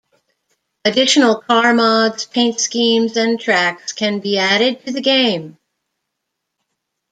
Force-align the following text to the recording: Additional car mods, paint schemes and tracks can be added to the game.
Additional 0.83 1.35
car 1.41 1.75
mods, 1.75 2.25
paint 2.25 2.59
schemes 2.59 3.15
and 3.17 3.39
tracks 3.39 3.91
can 3.93 4.19
be 4.19 4.35
added 4.39 4.83
to 4.83 4.91
the 4.91 4.99
game. 4.99 5.59